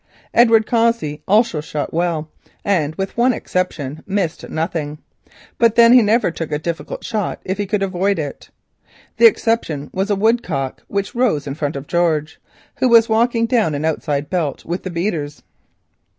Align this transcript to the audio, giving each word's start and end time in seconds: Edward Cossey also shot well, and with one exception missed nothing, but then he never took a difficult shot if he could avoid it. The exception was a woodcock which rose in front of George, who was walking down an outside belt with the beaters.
Edward 0.33 0.65
Cossey 0.65 1.21
also 1.27 1.61
shot 1.61 1.93
well, 1.93 2.27
and 2.65 2.95
with 2.95 3.15
one 3.15 3.33
exception 3.33 4.01
missed 4.07 4.49
nothing, 4.49 4.97
but 5.59 5.75
then 5.75 5.93
he 5.93 6.01
never 6.01 6.31
took 6.31 6.51
a 6.51 6.57
difficult 6.57 7.03
shot 7.03 7.39
if 7.45 7.59
he 7.59 7.67
could 7.67 7.83
avoid 7.83 8.17
it. 8.17 8.49
The 9.17 9.27
exception 9.27 9.91
was 9.93 10.09
a 10.09 10.15
woodcock 10.15 10.81
which 10.87 11.13
rose 11.13 11.45
in 11.45 11.53
front 11.53 11.75
of 11.75 11.85
George, 11.85 12.41
who 12.77 12.89
was 12.89 13.09
walking 13.09 13.45
down 13.45 13.75
an 13.75 13.85
outside 13.85 14.27
belt 14.27 14.65
with 14.65 14.81
the 14.81 14.89
beaters. 14.89 15.43